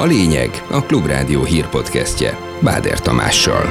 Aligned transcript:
A 0.00 0.04
lényeg 0.04 0.50
a 0.70 0.82
Klubrádió 0.82 1.44
hírpodcastje 1.44 2.38
Báder 2.60 3.00
Tamással. 3.00 3.64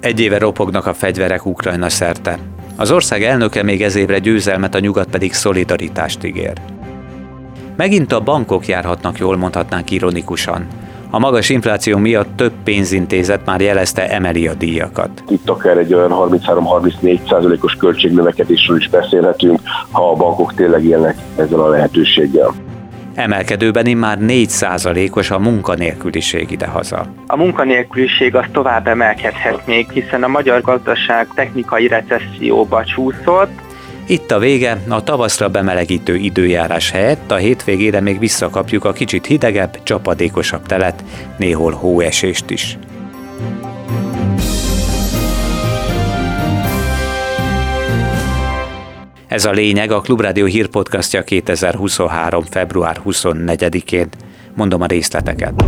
Egy 0.00 0.20
éve 0.20 0.38
ropognak 0.38 0.86
a 0.86 0.94
fegyverek 0.94 1.46
Ukrajna 1.46 1.88
szerte. 1.88 2.38
Az 2.76 2.90
ország 2.90 3.22
elnöke 3.22 3.62
még 3.62 3.82
ez 3.82 3.94
évre 3.94 4.18
győzelmet, 4.18 4.74
a 4.74 4.78
nyugat 4.78 5.08
pedig 5.10 5.32
szolidaritást 5.32 6.24
ígér. 6.24 6.60
Megint 7.76 8.12
a 8.12 8.20
bankok 8.20 8.66
járhatnak 8.66 9.18
jól, 9.18 9.36
mondhatnánk 9.36 9.90
ironikusan. 9.90 10.66
A 11.10 11.18
magas 11.18 11.48
infláció 11.48 11.98
miatt 11.98 12.36
több 12.36 12.52
pénzintézet 12.64 13.46
már 13.46 13.60
jelezte 13.60 14.10
emeli 14.10 14.48
a 14.48 14.54
díjakat. 14.54 15.22
Itt 15.28 15.48
akár 15.48 15.76
egy 15.76 15.94
olyan 15.94 16.10
33-34 16.12 17.28
százalékos 17.28 17.74
költségnövekedésről 17.74 18.76
is 18.76 18.88
beszélhetünk, 18.88 19.60
ha 19.90 20.10
a 20.10 20.14
bankok 20.14 20.54
tényleg 20.54 20.84
élnek 20.84 21.16
ezzel 21.36 21.60
a 21.60 21.68
lehetőséggel. 21.68 22.54
Emelkedőben 23.14 23.86
immár 23.86 24.18
4 24.18 24.48
százalékos 24.48 25.30
a 25.30 25.38
munkanélküliség 25.38 26.50
idehaza. 26.50 27.06
A 27.26 27.36
munkanélküliség 27.36 28.34
az 28.34 28.44
tovább 28.52 28.86
emelkedhet 28.86 29.66
még, 29.66 29.90
hiszen 29.90 30.22
a 30.22 30.28
magyar 30.28 30.60
gazdaság 30.60 31.28
technikai 31.34 31.88
recesszióba 31.88 32.84
csúszott, 32.84 33.50
itt 34.08 34.30
a 34.30 34.38
vége, 34.38 34.82
a 34.88 35.02
tavaszra 35.02 35.48
bemelegítő 35.48 36.16
időjárás 36.16 36.90
helyett 36.90 37.30
a 37.30 37.36
hétvégére 37.36 38.00
még 38.00 38.18
visszakapjuk 38.18 38.84
a 38.84 38.92
kicsit 38.92 39.26
hidegebb, 39.26 39.82
csapadékosabb 39.82 40.66
telet, 40.66 41.04
néhol 41.36 41.72
hóesést 41.72 42.50
is. 42.50 42.78
Ez 49.26 49.44
a 49.44 49.50
lényeg 49.50 49.90
a 49.90 50.00
Klubrádió 50.00 50.46
hírpodcastja 50.46 51.22
2023. 51.22 52.44
február 52.50 53.00
24-én. 53.06 54.08
Mondom 54.54 54.82
a 54.82 54.86
részleteket. 54.86 55.64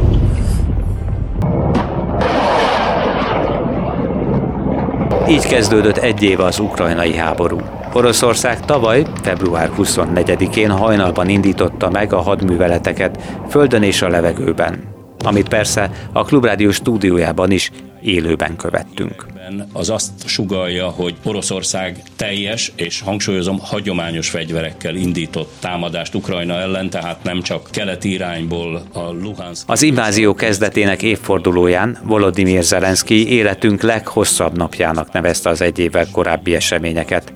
Így 5.28 5.46
kezdődött 5.46 5.96
egy 5.96 6.22
év 6.22 6.40
az 6.40 6.58
ukrajnai 6.58 7.16
háború. 7.16 7.79
Oroszország 7.92 8.60
tavaly, 8.60 9.06
február 9.22 9.70
24-én 9.78 10.70
hajnalban 10.70 11.28
indította 11.28 11.90
meg 11.90 12.12
a 12.12 12.20
hadműveleteket 12.20 13.22
földön 13.48 13.82
és 13.82 14.02
a 14.02 14.08
levegőben, 14.08 14.82
amit 15.24 15.48
persze 15.48 15.90
a 16.12 16.24
Klubrádió 16.24 16.70
stúdiójában 16.70 17.50
is 17.50 17.70
élőben 18.02 18.56
követtünk. 18.56 19.26
Az 19.72 19.90
azt 19.90 20.10
sugalja, 20.26 20.88
hogy 20.88 21.14
Oroszország 21.24 22.02
teljes 22.16 22.72
és 22.76 23.00
hangsúlyozom 23.00 23.58
hagyományos 23.58 24.28
fegyverekkel 24.28 24.94
indított 24.94 25.52
támadást 25.60 26.14
Ukrajna 26.14 26.54
ellen, 26.54 26.90
tehát 26.90 27.22
nem 27.22 27.42
csak 27.42 27.68
keleti 27.70 28.12
irányból 28.12 28.82
a 28.92 29.00
Luhansk. 29.00 29.70
Az 29.70 29.82
invázió 29.82 30.34
kezdetének 30.34 31.02
évfordulóján 31.02 31.98
Volodymyr 32.02 32.62
Zelenszky 32.62 33.28
életünk 33.28 33.82
leghosszabb 33.82 34.56
napjának 34.56 35.12
nevezte 35.12 35.48
az 35.48 35.60
egy 35.60 35.78
évvel 35.78 36.06
korábbi 36.12 36.54
eseményeket. 36.54 37.32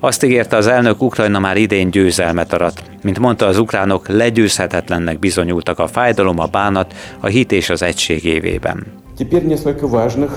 Azt 0.00 0.24
ígérte 0.24 0.56
az 0.56 0.66
elnök, 0.66 1.02
Ukrajna 1.02 1.38
már 1.38 1.56
idén 1.56 1.90
győzelmet 1.90 2.52
arat. 2.52 2.82
Mint 3.02 3.18
mondta, 3.18 3.46
az 3.46 3.58
ukránok 3.58 4.08
legyőzhetetlennek 4.08 5.18
bizonyultak 5.18 5.78
a 5.78 5.86
fájdalom, 5.86 6.38
a 6.38 6.46
bánat, 6.46 6.94
a 7.20 7.26
hit 7.26 7.52
és 7.52 7.70
az 7.70 7.82
egység 7.82 8.24
évében. 8.24 8.86
Теперь 9.16 9.46
несколько 9.46 9.86
важных, 9.86 10.30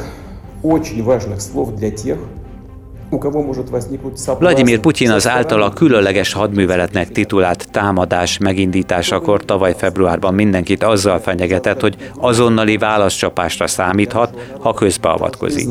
очень 0.62 1.03
важных 1.03 1.39
слов 1.39 1.73
для 1.73 1.92
тех, 1.92 2.17
Vladimir 4.39 4.80
Putyin 4.80 5.12
az 5.12 5.28
általa 5.28 5.73
különleges 5.73 6.34
hadműveletnek 6.34 7.12
titulált 7.12 7.72
támadás 7.72 8.38
megindításakor 8.38 9.46
tavaly 9.46 9.75
februárban 9.78 10.34
mindenkit 10.34 10.84
azzal 10.84 11.19
fenyegetett, 11.19 11.81
hogy 11.81 11.96
azonnali 12.18 12.78
válaszcsapásra 12.78 13.68
számíthat, 13.68 14.53
ha 14.59 14.74
közbeavatkozik. 14.74 15.68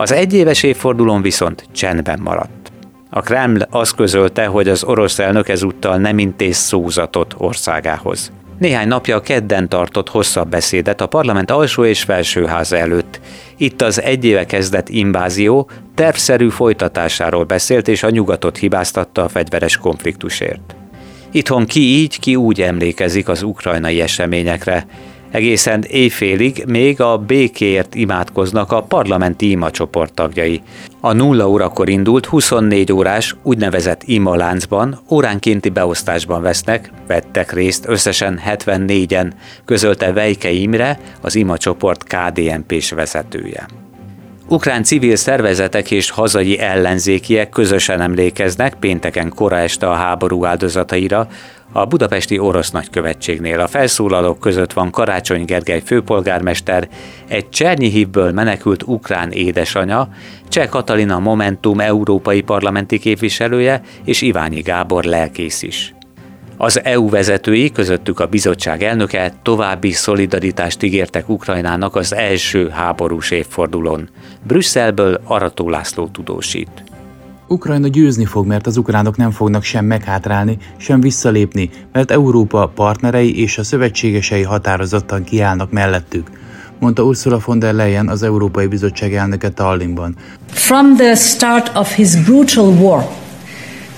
Az 0.00 0.12
egyéves 0.12 0.62
évfordulón 0.62 1.22
viszont 1.22 1.64
csendben 1.72 2.20
maradt. 2.22 2.72
A 3.10 3.20
Kreml 3.20 3.66
azt 3.70 3.94
közölte, 3.94 4.46
hogy 4.46 4.68
az 4.68 4.84
orosz 4.84 5.18
elnök 5.18 5.48
ezúttal 5.48 5.96
nem 5.96 6.18
intéz 6.18 6.56
szózatot 6.56 7.34
országához. 7.38 8.32
Néhány 8.58 8.88
napja 8.88 9.20
kedden 9.20 9.68
tartott 9.68 10.08
hosszabb 10.08 10.48
beszédet 10.48 11.00
a 11.00 11.06
parlament 11.06 11.50
alsó 11.50 11.84
és 11.84 12.02
felsőháza 12.02 12.76
előtt. 12.76 13.20
Itt 13.56 13.82
az 13.82 14.02
egy 14.02 14.24
éve 14.24 14.46
kezdett 14.46 14.88
invázió 14.88 15.70
tervszerű 15.94 16.48
folytatásáról 16.48 17.44
beszélt 17.44 17.88
és 17.88 18.02
a 18.02 18.10
nyugatot 18.10 18.56
hibáztatta 18.56 19.24
a 19.24 19.28
fegyveres 19.28 19.76
konfliktusért. 19.76 20.74
Itthon 21.30 21.66
ki 21.66 21.80
így, 21.80 22.18
ki 22.18 22.36
úgy 22.36 22.60
emlékezik 22.60 23.28
az 23.28 23.42
ukrajnai 23.42 24.00
eseményekre, 24.00 24.86
Egészen 25.30 25.82
éjfélig 25.82 26.64
még 26.66 27.00
a 27.00 27.18
békéért 27.18 27.94
imádkoznak 27.94 28.72
a 28.72 28.82
parlamenti 28.82 29.50
imacsoport 29.50 30.14
tagjai. 30.14 30.62
A 31.00 31.12
nulla 31.12 31.48
órakor 31.48 31.88
indult 31.88 32.26
24 32.26 32.92
órás 32.92 33.36
úgynevezett 33.42 34.02
imaláncban 34.04 35.00
óránkénti 35.10 35.68
beosztásban 35.68 36.42
vesznek, 36.42 36.92
vettek 37.06 37.52
részt 37.52 37.88
összesen 37.88 38.40
74-en, 38.46 39.32
közölte 39.64 40.12
Vejke 40.12 40.50
Imre, 40.50 40.98
az 41.20 41.34
imacsoport 41.34 42.04
KDNP-s 42.04 42.90
vezetője. 42.90 43.89
Ukrán 44.52 44.82
civil 44.82 45.16
szervezetek 45.16 45.90
és 45.90 46.10
hazai 46.10 46.58
ellenzékiek 46.58 47.48
közösen 47.48 48.00
emlékeznek 48.00 48.74
pénteken 48.74 49.32
kora 49.34 49.56
este 49.56 49.88
a 49.88 49.94
háború 49.94 50.44
áldozataira, 50.44 51.28
a 51.72 51.84
budapesti 51.84 52.38
orosz 52.38 52.70
nagykövetségnél 52.70 53.60
a 53.60 53.66
felszólalók 53.66 54.38
között 54.38 54.72
van 54.72 54.90
Karácsony 54.90 55.44
Gergely 55.44 55.82
főpolgármester, 55.84 56.88
egy 57.28 57.48
Csernyi 57.48 58.08
menekült 58.12 58.82
ukrán 58.82 59.30
édesanya, 59.30 60.08
Cseh 60.48 60.68
Katalina 60.68 61.18
Momentum 61.18 61.80
európai 61.80 62.40
parlamenti 62.40 62.98
képviselője 62.98 63.80
és 64.04 64.22
Iványi 64.22 64.60
Gábor 64.60 65.04
lelkész 65.04 65.62
is. 65.62 65.94
Az 66.62 66.84
EU 66.84 67.08
vezetői, 67.08 67.70
közöttük 67.72 68.20
a 68.20 68.26
bizottság 68.26 68.82
elnöke 68.82 69.32
további 69.42 69.92
szolidaritást 69.92 70.82
ígértek 70.82 71.28
Ukrajnának 71.28 71.96
az 71.96 72.14
első 72.14 72.68
háborús 72.68 73.30
évfordulón. 73.30 74.08
Brüsszelből 74.46 75.20
Arató 75.24 75.68
László 75.68 76.06
tudósít. 76.06 76.84
Ukrajna 77.48 77.88
győzni 77.88 78.24
fog, 78.24 78.46
mert 78.46 78.66
az 78.66 78.76
ukránok 78.76 79.16
nem 79.16 79.30
fognak 79.30 79.62
sem 79.62 79.84
meghátrálni, 79.84 80.58
sem 80.76 81.00
visszalépni, 81.00 81.70
mert 81.92 82.10
Európa 82.10 82.72
partnerei 82.74 83.40
és 83.40 83.58
a 83.58 83.64
szövetségesei 83.64 84.42
határozottan 84.42 85.24
kiállnak 85.24 85.70
mellettük, 85.70 86.30
mondta 86.78 87.02
Ursula 87.02 87.38
von 87.44 87.58
der 87.58 87.74
Leyen 87.74 88.08
az 88.08 88.22
Európai 88.22 88.66
Bizottság 88.66 89.14
elnöke 89.14 89.50
Tallinnban. 89.50 90.16
From 90.46 90.96
the 90.96 91.14
start 91.14 91.76
of 91.76 91.94
his 91.94 92.16
brutal 92.16 92.68
war, 92.68 93.19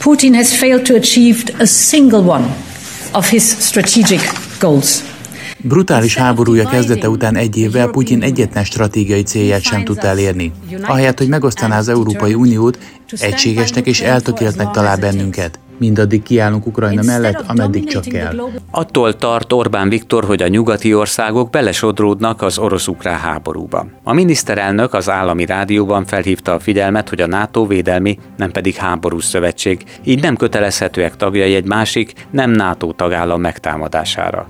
Putin 0.02 0.34
has 0.34 0.52
failed 0.52 0.84
to 0.84 0.94
achieve 0.94 1.44
a 1.60 1.66
single 1.66 2.18
one 2.18 2.44
of 3.12 3.30
his 3.30 3.42
strategic 3.42 4.20
goals. 4.60 5.02
Brutális 5.58 6.16
háborúja 6.16 6.68
kezdete 6.68 7.08
után 7.08 7.36
egy 7.36 7.56
évvel 7.56 7.88
Putyin 7.88 8.22
egyetlen 8.22 8.64
stratégiai 8.64 9.22
célját 9.22 9.62
sem 9.62 9.84
tudta 9.84 10.06
elérni. 10.06 10.52
Ahelyett, 10.82 11.18
hogy 11.18 11.28
megosztaná 11.28 11.78
az 11.78 11.88
Európai 11.88 12.34
Uniót, 12.34 12.78
egységesnek 13.20 13.86
és 13.86 14.00
eltökéltnek 14.00 14.70
talál 14.70 14.96
bennünket. 14.96 15.58
Mindaddig 15.82 16.22
kiállunk 16.22 16.66
Ukrajna 16.66 17.02
mellett, 17.02 17.44
ameddig 17.46 17.84
csak 17.84 18.02
kell. 18.02 18.38
Attól 18.70 19.16
tart 19.16 19.52
Orbán 19.52 19.88
Viktor, 19.88 20.24
hogy 20.24 20.42
a 20.42 20.48
nyugati 20.48 20.94
országok 20.94 21.50
belesodródnak 21.50 22.42
az 22.42 22.58
orosz-ukrán 22.58 23.18
háborúba. 23.18 23.86
A 24.02 24.12
miniszterelnök 24.12 24.94
az 24.94 25.10
állami 25.10 25.46
rádióban 25.46 26.04
felhívta 26.04 26.54
a 26.54 26.58
figyelmet, 26.58 27.08
hogy 27.08 27.20
a 27.20 27.26
NATO 27.26 27.66
védelmi, 27.66 28.18
nem 28.36 28.50
pedig 28.50 28.74
háborús 28.74 29.24
szövetség, 29.24 29.84
így 30.04 30.22
nem 30.22 30.36
kötelezhetőek 30.36 31.16
tagjai 31.16 31.54
egy 31.54 31.66
másik, 31.66 32.12
nem 32.30 32.50
NATO 32.50 32.92
tagállam 32.92 33.40
megtámadására. 33.40 34.44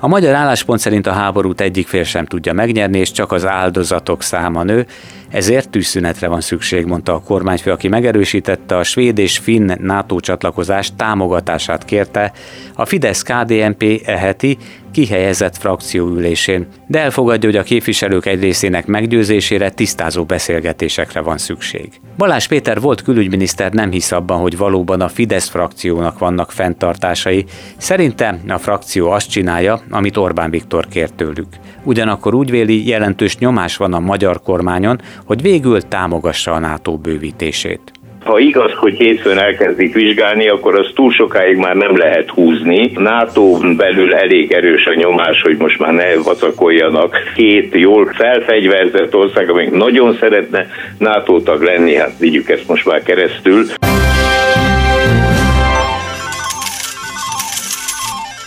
A 0.00 0.08
magyar 0.08 0.34
álláspont 0.34 0.80
szerint 0.80 1.06
a 1.06 1.12
háborút 1.12 1.60
egyik 1.60 1.86
fél 1.86 2.04
sem 2.04 2.26
tudja 2.26 2.52
megnyerni, 2.52 2.98
és 2.98 3.12
csak 3.12 3.32
az 3.32 3.46
áldozatok 3.46 4.22
száma 4.22 4.62
nő, 4.62 4.86
ezért 5.30 5.70
tűzszünetre 5.70 6.28
van 6.28 6.40
szükség, 6.40 6.86
mondta 6.86 7.14
a 7.14 7.20
kormányfő, 7.20 7.70
aki 7.70 7.88
megerősítette 7.88 8.76
a 8.76 8.82
svéd 8.82 9.18
és 9.18 9.38
finn 9.38 9.72
NATO 9.80 10.20
csatlakozás 10.20 10.92
támogatását 10.96 11.84
kérte. 11.84 12.32
A 12.74 12.84
Fidesz-KDNP 12.84 14.02
eheti 14.04 14.58
kihelyezett 14.92 15.56
frakcióülésén, 15.56 16.66
de 16.86 17.00
elfogadja, 17.00 17.48
hogy 17.48 17.58
a 17.58 17.62
képviselők 17.62 18.26
egy 18.26 18.40
részének 18.40 18.86
meggyőzésére 18.86 19.70
tisztázó 19.70 20.24
beszélgetésekre 20.24 21.20
van 21.20 21.38
szükség. 21.38 21.88
Balázs 22.16 22.46
Péter 22.46 22.80
volt 22.80 23.02
külügyminiszter 23.02 23.72
nem 23.72 23.90
hisz 23.90 24.12
abban, 24.12 24.40
hogy 24.40 24.56
valóban 24.56 25.00
a 25.00 25.08
Fidesz 25.08 25.48
frakciónak 25.48 26.18
vannak 26.18 26.52
fenntartásai. 26.52 27.44
Szerinte 27.76 28.40
a 28.48 28.58
frakció 28.58 29.10
azt 29.10 29.30
csinálja, 29.30 29.80
amit 29.90 30.16
Orbán 30.16 30.50
Viktor 30.50 30.86
kért 30.88 31.14
tőlük. 31.14 31.48
Ugyanakkor 31.84 32.34
úgy 32.34 32.50
véli, 32.50 32.88
jelentős 32.88 33.38
nyomás 33.38 33.76
van 33.76 33.94
a 33.94 34.00
magyar 34.00 34.42
kormányon, 34.42 35.00
hogy 35.24 35.42
végül 35.42 35.82
támogassa 35.82 36.52
a 36.52 36.58
NATO 36.58 36.96
bővítését. 36.96 37.97
Ha 38.28 38.38
igaz, 38.38 38.72
hogy 38.72 38.96
hétfőn 38.96 39.38
elkezdik 39.38 39.94
vizsgálni, 39.94 40.48
akkor 40.48 40.78
az 40.78 40.90
túl 40.94 41.12
sokáig 41.12 41.56
már 41.56 41.74
nem 41.74 41.96
lehet 41.96 42.30
húzni. 42.30 42.90
NATO 42.94 43.58
belül 43.76 44.14
elég 44.14 44.52
erős 44.52 44.86
a 44.86 44.94
nyomás, 44.94 45.42
hogy 45.42 45.56
most 45.56 45.78
már 45.78 45.92
ne 45.92 46.16
vacakoljanak. 46.16 47.16
Két 47.34 47.74
jól 47.74 48.06
felfegyverzett 48.06 49.14
ország, 49.14 49.50
amelyik 49.50 49.70
nagyon 49.70 50.16
szeretne 50.20 50.66
NATO 50.98 51.40
tag 51.40 51.62
lenni, 51.62 51.94
hát 51.94 52.18
vigyük 52.18 52.48
ezt 52.48 52.68
most 52.68 52.86
már 52.86 53.02
keresztül. 53.02 53.64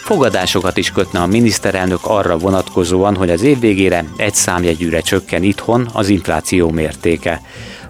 Fogadásokat 0.04 0.78
is 0.78 0.92
kötne 0.92 1.20
a 1.20 1.28
miniszterelnök 1.28 2.00
arra 2.04 2.38
vonatkozóan, 2.38 3.16
hogy 3.16 3.30
az 3.30 3.44
év 3.44 3.60
végére 3.60 4.04
egy 4.18 4.34
számjegyűre 4.34 5.00
csökken 5.00 5.44
itthon 5.44 5.90
az 5.94 6.10
infláció 6.10 6.70
mértéke. 6.70 7.42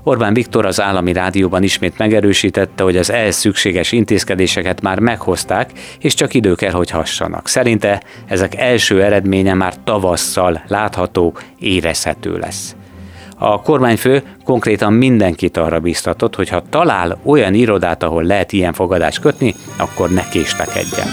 Orbán 0.03 0.33
Viktor 0.33 0.65
az 0.65 0.81
állami 0.81 1.13
rádióban 1.13 1.63
ismét 1.63 1.98
megerősítette, 1.98 2.83
hogy 2.83 2.98
az 2.98 3.12
ehhez 3.12 3.36
szükséges 3.36 3.92
intézkedéseket 3.92 4.81
már 4.81 5.00
meghozták, 5.00 5.71
és 6.00 6.13
csak 6.13 6.33
idő 6.33 6.56
kell, 6.56 6.71
hogy 6.71 6.89
hassanak. 6.89 7.48
Szerinte 7.48 8.01
ezek 8.25 8.56
első 8.56 9.03
eredménye 9.03 9.53
már 9.53 9.74
tavasszal 9.83 10.63
látható, 10.68 11.33
érezhető 11.59 12.38
lesz. 12.38 12.75
A 13.38 13.62
kormányfő 13.62 14.24
konkrétan 14.44 14.94
mindenkit 14.94 15.57
arra 15.57 15.80
biztatott, 15.80 16.36
hogy 16.36 16.50
ha 16.50 16.63
talál 16.69 17.19
olyan 17.24 17.54
irodát, 17.54 18.04
ahol 18.04 18.24
lehet 18.24 18.51
ilyen 18.51 18.74
fogadást 18.74 19.19
kötni, 19.19 19.56
akkor 19.77 20.09
ne 20.09 20.30
késlekedjen. 20.30 21.07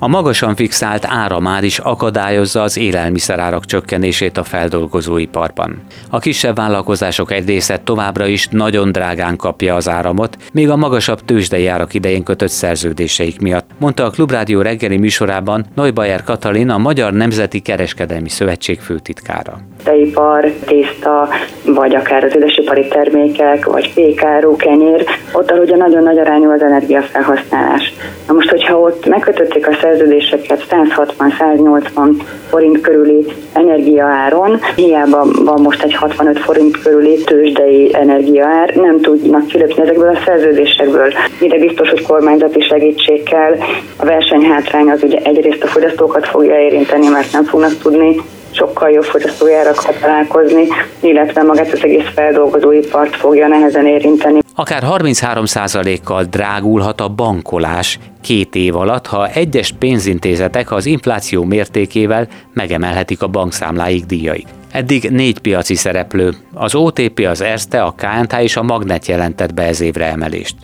A 0.00 0.08
magasan 0.08 0.54
fixált 0.54 1.06
ára 1.06 1.40
már 1.40 1.64
is 1.64 1.78
akadályozza 1.78 2.62
az 2.62 2.78
élelmiszerárak 2.78 3.64
csökkenését 3.64 4.36
a 4.36 4.44
feldolgozóiparban. 4.44 5.82
A 6.10 6.18
kisebb 6.18 6.56
vállalkozások 6.56 7.32
egy 7.32 7.46
része 7.46 7.78
továbbra 7.84 8.26
is 8.26 8.48
nagyon 8.50 8.92
drágán 8.92 9.36
kapja 9.36 9.74
az 9.74 9.88
áramot, 9.88 10.36
még 10.52 10.70
a 10.70 10.76
magasabb 10.76 11.20
tőzsdei 11.24 11.66
árak 11.66 11.94
idején 11.94 12.22
kötött 12.22 12.48
szerződéseik 12.48 13.40
miatt, 13.40 13.70
mondta 13.78 14.04
a 14.04 14.10
Klubrádió 14.10 14.60
reggeli 14.60 14.96
műsorában 14.96 15.66
Neubayer 15.74 16.22
Katalin, 16.22 16.70
a 16.70 16.78
Magyar 16.78 17.12
Nemzeti 17.12 17.60
Kereskedelmi 17.60 18.28
Szövetség 18.28 18.80
főtitkára. 18.80 19.60
Teipar, 19.82 20.52
tészta, 20.66 21.28
vagy 21.64 21.94
akár 21.94 22.24
az 22.24 22.34
édesipari 22.36 22.88
termékek, 22.88 23.64
vagy 23.64 23.94
pékáru, 23.94 24.56
kenyér, 24.56 25.06
ott 25.32 25.52
ugye 25.52 25.76
nagyon 25.76 26.02
nagy 26.02 26.18
arányú 26.18 26.50
az 26.50 26.62
energiafelhasználás. 26.62 27.92
Na 28.26 28.34
most, 28.34 28.50
hogyha 28.50 28.78
ott 28.78 29.06
megkötötték 29.06 29.66
a 29.68 29.72
szerződéseket 29.88 30.66
160-180 30.70 32.22
forint 32.48 32.80
körüli 32.80 33.26
energiaáron, 33.52 34.60
hiába 34.76 35.26
van 35.44 35.60
most 35.60 35.82
egy 35.82 35.94
65 35.94 36.38
forint 36.38 36.82
körüli 36.82 37.24
tőzsdei 37.24 37.94
energiaár, 37.94 38.74
nem 38.74 39.00
tudnak 39.00 39.46
kilépni 39.46 39.82
ezekből 39.82 40.08
a 40.08 40.18
szerződésekből. 40.24 41.12
Ide 41.40 41.58
biztos, 41.58 41.90
hogy 41.90 42.02
kormányzati 42.02 42.60
segítség 42.60 43.22
kell. 43.22 43.56
A 43.96 44.04
versenyhátrány 44.04 44.90
az 44.90 45.02
ugye 45.02 45.18
egyrészt 45.18 45.62
a 45.62 45.66
fogyasztókat 45.66 46.26
fogja 46.26 46.60
érinteni, 46.60 47.08
mert 47.08 47.32
nem 47.32 47.44
fognak 47.44 47.78
tudni 47.82 48.16
sokkal 48.50 48.90
jobb 48.90 49.04
fogyasztójárakkal 49.04 49.94
találkozni, 50.00 50.66
illetve 51.00 51.42
magát 51.42 51.72
az 51.72 51.84
egész 51.84 52.06
feldolgozóipart 52.14 53.16
fogja 53.16 53.48
nehezen 53.48 53.86
érinteni. 53.86 54.40
Akár 54.58 54.82
33%-kal 54.86 56.24
drágulhat 56.24 57.00
a 57.00 57.08
bankolás 57.08 57.98
két 58.20 58.54
év 58.54 58.76
alatt, 58.76 59.06
ha 59.06 59.28
egyes 59.28 59.72
pénzintézetek 59.72 60.72
az 60.72 60.86
infláció 60.86 61.44
mértékével 61.44 62.28
megemelhetik 62.52 63.22
a 63.22 63.26
bankszámláik 63.26 64.04
díjait. 64.04 64.48
Eddig 64.72 65.10
négy 65.10 65.38
piaci 65.38 65.74
szereplő, 65.74 66.34
az 66.54 66.74
OTP, 66.74 67.26
az 67.30 67.40
Erste, 67.40 67.82
a 67.82 67.94
KNT 67.96 68.32
és 68.32 68.56
a 68.56 68.62
Magnet 68.62 69.06
jelentett 69.06 69.54
be 69.54 69.62
ez 69.62 69.80
évre 69.80 70.06
emelést. 70.06 70.56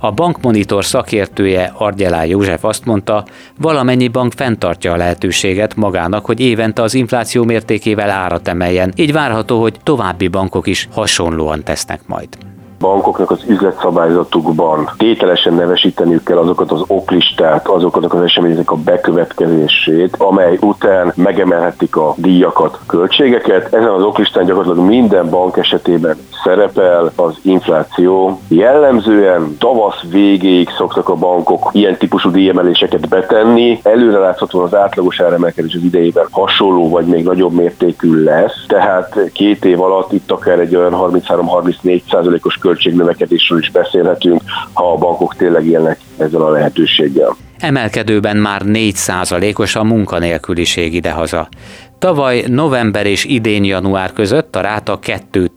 A 0.00 0.12
bankmonitor 0.12 0.84
szakértője 0.84 1.72
Argyelá 1.76 2.24
József 2.24 2.64
azt 2.64 2.84
mondta, 2.84 3.24
valamennyi 3.58 4.08
bank 4.08 4.32
fenntartja 4.36 4.92
a 4.92 4.96
lehetőséget 4.96 5.76
magának, 5.76 6.24
hogy 6.24 6.40
évente 6.40 6.82
az 6.82 6.94
infláció 6.94 7.44
mértékével 7.44 8.10
árat 8.10 8.48
emeljen, 8.48 8.92
így 8.96 9.12
várható, 9.12 9.60
hogy 9.60 9.76
további 9.82 10.28
bankok 10.28 10.66
is 10.66 10.88
hasonlóan 10.92 11.64
tesznek 11.64 12.00
majd 12.06 12.28
bankoknak 12.78 13.30
az 13.30 13.42
üzletszabályzatukban 13.46 14.90
tételesen 14.96 15.54
nevesíteniük 15.54 16.24
kell 16.24 16.38
azokat 16.38 16.72
az 16.72 16.82
oklistát, 16.86 17.68
azokat 17.68 18.12
az 18.12 18.22
eseményeknek 18.22 18.70
a 18.70 18.76
bekövetkezését, 18.76 20.16
amely 20.18 20.58
után 20.60 21.12
megemelhetik 21.14 21.96
a 21.96 22.14
díjakat, 22.16 22.78
költségeket. 22.86 23.74
Ezen 23.74 23.90
az 23.90 24.02
oklistán 24.02 24.44
gyakorlatilag 24.44 24.88
minden 24.88 25.30
bank 25.30 25.56
esetében 25.56 26.16
szerepel 26.44 27.12
az 27.16 27.38
infláció. 27.42 28.40
Jellemzően 28.48 29.56
tavasz 29.58 30.02
végéig 30.10 30.68
szoktak 30.76 31.08
a 31.08 31.14
bankok 31.14 31.70
ilyen 31.72 31.96
típusú 31.96 32.30
díjemeléseket 32.30 33.08
betenni. 33.08 33.80
Előre 33.82 34.18
láthatóan 34.18 34.64
az 34.64 34.74
átlagos 34.74 35.20
áremelkedés 35.20 35.74
az 35.74 35.82
idejében 35.82 36.26
hasonló 36.30 36.88
vagy 36.88 37.06
még 37.06 37.24
nagyobb 37.24 37.52
mértékű 37.52 38.24
lesz. 38.24 38.64
Tehát 38.66 39.18
két 39.32 39.64
év 39.64 39.80
alatt 39.80 40.12
itt 40.12 40.30
akár 40.30 40.58
egy 40.58 40.76
olyan 40.76 40.94
33-34 40.96 42.00
százalékos 42.10 42.58
költségnövekedésről 42.76 43.58
is 43.58 43.70
beszélhetünk, 43.70 44.42
ha 44.72 44.92
a 44.92 44.96
bankok 44.96 45.36
tényleg 45.36 45.66
élnek 45.66 45.98
ezzel 46.16 46.42
a 46.42 46.50
lehetőséggel. 46.50 47.36
Emelkedőben 47.58 48.36
már 48.36 48.62
4%-os 48.64 49.76
a 49.76 49.84
munkanélküliség 49.84 50.94
idehaza. 50.94 51.48
Tavaly 51.98 52.44
november 52.48 53.06
és 53.06 53.24
idén 53.24 53.64
január 53.64 54.12
között 54.12 54.56
a 54.56 54.60
ráta 54.60 54.98
2 54.98 55.50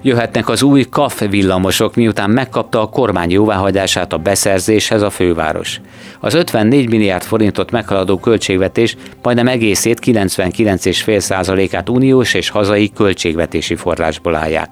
Jöhetnek 0.06 0.48
az 0.48 0.62
új 0.62 0.84
KAF 0.90 1.22
villamosok, 1.30 1.94
miután 1.94 2.30
megkapta 2.30 2.80
a 2.80 2.88
kormány 2.88 3.30
jóváhagyását 3.30 4.12
a 4.12 4.18
beszerzéshez 4.18 5.02
a 5.02 5.10
főváros. 5.10 5.80
Az 6.20 6.34
54 6.34 6.88
milliárd 6.88 7.22
forintot 7.22 7.70
meghaladó 7.70 8.18
költségvetés 8.18 8.96
majdnem 9.22 9.48
egészét 9.48 10.00
99,5%-át 10.04 11.88
uniós 11.88 12.34
és 12.34 12.48
hazai 12.48 12.92
költségvetési 12.92 13.74
forrásból 13.74 14.34
állják. 14.34 14.68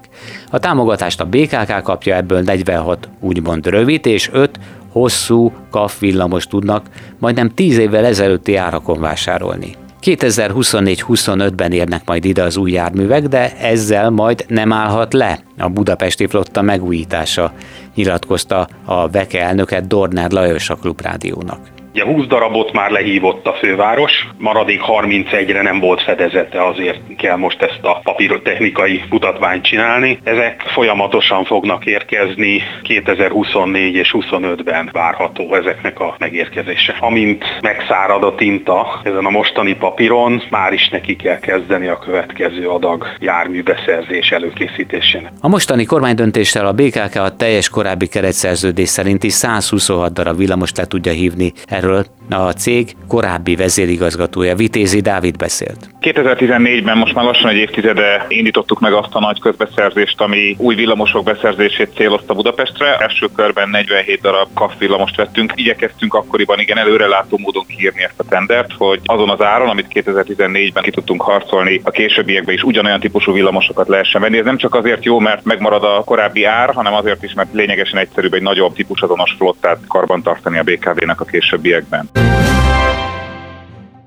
A 0.51 0.59
támogatást 0.59 1.21
a 1.21 1.25
BKK 1.25 1.81
kapja, 1.83 2.15
ebből 2.15 2.41
46 2.41 3.09
úgymond 3.19 3.67
rövid 3.67 4.05
és 4.05 4.29
5 4.31 4.59
hosszú 4.91 5.51
KAF 5.71 5.99
villamos 5.99 6.47
tudnak 6.47 6.85
majdnem 7.19 7.49
10 7.49 7.77
évvel 7.77 8.05
ezelőtti 8.05 8.55
árakon 8.55 8.99
vásárolni. 8.99 9.75
2024-25-ben 10.03 11.71
érnek 11.71 12.01
majd 12.05 12.25
ide 12.25 12.43
az 12.43 12.57
új 12.57 12.71
járművek, 12.71 13.27
de 13.27 13.57
ezzel 13.57 14.09
majd 14.09 14.45
nem 14.47 14.73
állhat 14.73 15.13
le 15.13 15.39
a 15.57 15.69
budapesti 15.69 16.27
flotta 16.27 16.61
megújítása, 16.61 17.53
nyilatkozta 17.95 18.67
a 18.85 19.09
Veke 19.09 19.41
elnöke 19.41 19.81
Dornár 19.81 20.31
Lajos 20.31 20.69
a 20.69 20.75
Klubrádiónak. 20.75 21.82
Ugye 21.93 22.05
20 22.05 22.25
darabot 22.25 22.71
már 22.71 22.91
lehívott 22.91 23.47
a 23.47 23.53
főváros, 23.53 24.27
maradék 24.37 24.81
31-re 24.87 25.61
nem 25.61 25.79
volt 25.79 26.01
fedezete, 26.01 26.65
azért 26.67 26.99
kell 27.17 27.35
most 27.35 27.61
ezt 27.61 27.79
a 27.81 27.99
papírotechnikai 28.03 29.01
mutatványt 29.09 29.63
csinálni. 29.63 30.19
Ezek 30.23 30.61
folyamatosan 30.61 31.45
fognak 31.45 31.85
érkezni, 31.85 32.61
2024 32.81 33.95
és 33.95 34.15
25-ben 34.17 34.89
várható 34.91 35.55
ezeknek 35.55 35.99
a 35.99 36.15
megérkezése. 36.19 36.95
Amint 36.99 37.45
megszárad 37.61 38.23
a 38.23 38.35
tinta 38.35 39.01
ezen 39.03 39.25
a 39.25 39.29
mostani 39.29 39.75
papíron, 39.75 40.43
már 40.49 40.73
is 40.73 40.89
neki 40.89 41.15
kell 41.15 41.39
kezdeni 41.39 41.87
a 41.87 41.99
következő 41.99 42.67
adag 42.67 43.05
járműbeszerzés 43.19 44.31
előkészítésének. 44.31 45.31
A 45.41 45.47
mostani 45.47 45.85
kormánydöntéssel 45.85 46.65
a 46.65 46.71
BKK 46.71 47.15
a 47.15 47.35
teljes 47.35 47.69
korábbi 47.69 48.07
keretszerződés 48.07 48.89
szerinti 48.89 49.29
126 49.29 50.13
darab 50.13 50.37
villamos 50.37 50.71
le 50.75 50.85
tudja 50.85 51.11
hívni. 51.11 51.53
Erről 51.83 52.05
a 52.29 52.51
cég 52.51 52.95
korábbi 53.07 53.55
vezérigazgatója 53.55 54.55
Vitézi 54.55 55.01
Dávid 55.01 55.37
beszélt. 55.37 55.89
2014-ben 56.01 56.97
most 56.97 57.13
már 57.13 57.25
lassan 57.25 57.49
egy 57.49 57.57
évtizede 57.57 58.25
indítottuk 58.27 58.79
meg 58.79 58.93
azt 58.93 59.15
a 59.15 59.19
nagy 59.19 59.39
közbeszerzést, 59.39 60.21
ami 60.21 60.55
új 60.59 60.75
villamosok 60.75 61.23
beszerzését 61.23 61.89
célozta 61.95 62.33
Budapestre. 62.33 62.97
Első 62.97 63.27
körben 63.35 63.69
47 63.69 64.21
darab 64.21 64.47
KAF 64.53 64.73
villamost 64.77 65.15
vettünk. 65.15 65.53
Igyekeztünk 65.55 66.13
akkoriban 66.13 66.59
igen 66.59 66.77
előrelátó 66.77 67.37
módon 67.37 67.65
kiírni 67.65 68.03
ezt 68.03 68.19
a 68.19 68.23
tendert, 68.29 68.71
hogy 68.77 68.99
azon 69.05 69.29
az 69.29 69.41
áron, 69.41 69.69
amit 69.69 69.87
2014-ben 69.93 70.83
ki 70.83 70.91
tudtunk 70.91 71.21
harcolni, 71.21 71.81
a 71.83 71.91
későbbiekben 71.91 72.55
is 72.55 72.63
ugyanolyan 72.63 72.99
típusú 72.99 73.33
villamosokat 73.33 73.87
lehessen 73.87 74.21
venni. 74.21 74.37
Ez 74.37 74.45
nem 74.45 74.57
csak 74.57 74.75
azért 74.75 75.05
jó, 75.05 75.19
mert 75.19 75.45
megmarad 75.45 75.83
a 75.83 76.03
korábbi 76.05 76.43
ár, 76.43 76.73
hanem 76.73 76.93
azért 76.93 77.23
is, 77.23 77.33
mert 77.33 77.53
lényegesen 77.53 77.99
egyszerűbb 77.99 78.33
egy 78.33 78.41
nagyobb 78.41 78.73
típusazonos 78.73 79.35
flottát 79.37 79.79
karbantartani 79.87 80.57
a 80.57 80.63
BKV-nak 80.63 81.21
a 81.21 81.25
későbbiekben. 81.25 82.09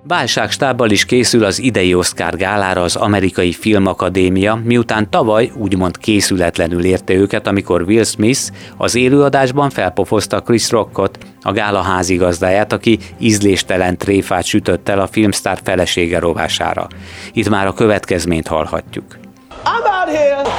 Válságstábbal 0.08 0.90
is 0.90 1.04
készül 1.04 1.44
az 1.44 1.58
idei 1.58 1.94
Oscar 1.94 2.36
gálára 2.36 2.82
az 2.82 2.96
Amerikai 2.96 3.52
Filmakadémia, 3.52 4.60
miután 4.64 5.10
tavaly 5.10 5.50
úgymond 5.54 5.98
készületlenül 5.98 6.84
érte 6.84 7.14
őket, 7.14 7.46
amikor 7.46 7.82
Will 7.82 8.04
Smith 8.04 8.40
az 8.76 8.94
élőadásban 8.94 9.70
felpofozta 9.70 10.40
Chris 10.40 10.70
Rockot, 10.70 11.18
a 11.42 11.52
gála 11.52 11.80
házigazdáját, 11.80 12.72
aki 12.72 12.98
ízléstelen 13.18 13.98
tréfát 13.98 14.44
sütött 14.44 14.88
el 14.88 15.00
a 15.00 15.06
filmstár 15.06 15.58
felesége 15.62 16.18
rovására. 16.18 16.86
Itt 17.32 17.48
már 17.48 17.66
a 17.66 17.72
következményt 17.72 18.46
hallhatjuk. 18.46 19.18
I'm 19.64 19.84
out 20.00 20.16
here. 20.16 20.42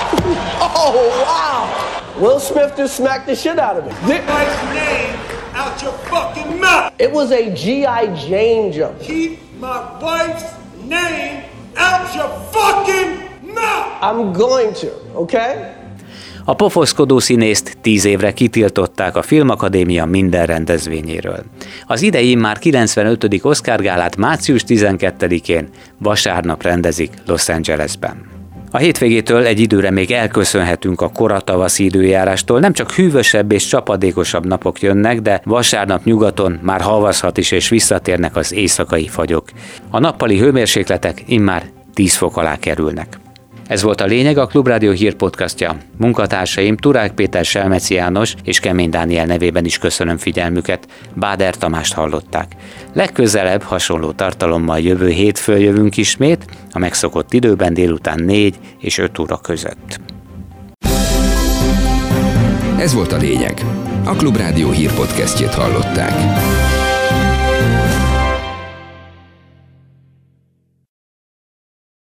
Oh, 0.80 0.94
wow. 0.94 1.68
Will 2.20 2.40
Smith 2.40 2.78
just 2.78 2.96
smacked 2.96 3.26
the 3.26 3.36
shit 3.36 3.60
out 3.60 3.78
of 3.78 4.08
me 4.08 5.37
out 5.58 5.82
your 5.82 5.94
fucking 6.10 6.60
mouth. 6.60 6.94
It 7.00 7.12
was 7.12 7.32
a 7.32 7.50
G.I. 7.54 8.06
Jane 8.30 8.72
jump. 8.72 9.00
Keep 9.02 9.40
my 9.60 9.80
wife's 10.02 10.54
name 10.86 11.44
out 11.76 12.16
your 12.16 12.30
fucking 12.52 13.12
mouth. 13.54 13.88
I'm 14.02 14.34
going 14.34 14.74
to, 14.76 14.90
okay? 15.16 15.56
A 16.46 16.54
pofoszkodó 16.54 17.20
színészt 17.20 17.78
tíz 17.82 18.06
évre 18.06 18.34
kitiltották 18.34 19.16
a 19.16 19.22
Filmakadémia 19.22 20.06
minden 20.06 20.46
rendezvényéről. 20.46 21.44
Az 21.88 22.02
idei 22.02 22.36
már 22.36 22.60
95. 22.60 23.28
Oscar 23.42 23.82
gálát 23.82 24.16
március 24.16 24.64
12-én 24.68 25.70
vasárnap 25.98 26.64
rendezik 26.64 27.12
Los 27.26 27.50
Angelesben. 27.50 28.37
A 28.72 28.78
hétvégétől 28.78 29.46
egy 29.46 29.60
időre 29.60 29.92
még 29.92 30.12
elköszönhetünk 30.12 31.02
a 31.02 31.10
koratavaszi 31.10 31.84
időjárástól, 31.84 32.60
nem 32.60 32.74
csak 32.74 32.92
hűvösebb 32.92 33.52
és 33.52 33.68
csapadékosabb 33.68 34.46
napok 34.46 34.82
jönnek, 34.82 35.22
de 35.22 35.42
vasárnap 35.44 36.04
nyugaton 36.04 36.60
már 36.62 36.82
havazhat 36.82 37.38
is 37.38 37.52
és 37.52 37.70
visszatérnek 37.70 38.36
az 38.36 38.54
éjszakai 38.54 39.08
fagyok. 39.08 39.50
A 39.90 40.00
nappali 40.00 40.40
hőmérsékletek 40.40 41.24
immár 41.26 41.64
10 41.94 42.16
fok 42.16 42.38
alá 42.38 42.58
kerülnek. 42.58 43.20
Ez 43.68 43.82
volt 43.82 44.02
a 44.02 44.06
lényeg 44.06 44.38
a 44.38 44.46
Klubrádió 44.46 44.92
hírpodcastja. 44.92 45.78
Munkatársaim 45.98 46.78
Turák 46.78 47.12
Péter 47.12 47.46
Selmeci 47.46 47.94
János 47.94 48.36
és 48.44 48.60
Kemény 48.60 48.90
Dániel 48.90 49.26
nevében 49.26 49.66
is 49.66 49.78
köszönöm 49.78 50.18
figyelmüket. 50.18 50.88
Báder 51.14 51.56
Tamást 51.56 51.94
hallották. 51.94 52.56
Legközelebb 52.94 53.62
hasonló 53.62 54.12
tartalommal 54.12 54.80
jövő 54.80 55.10
hétfőn 55.10 55.60
jövünk 55.60 55.98
ismét, 55.98 56.46
a 56.72 56.80
megszokott 56.80 57.34
időben 57.34 57.74
délután 57.74 58.24
4 58.24 58.56
és 58.80 58.98
5 58.98 59.20
óra 59.20 59.38
között. 59.38 60.00
Ez 62.80 62.94
volt 62.94 63.12
a 63.12 63.18
lényeg. 63.18 63.62
A 64.06 64.16
Klubrádió 64.16 64.72
hírpodcastjét 64.72 65.54
hallották. 65.54 66.16